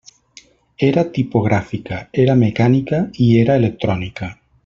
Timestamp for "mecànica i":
2.45-3.29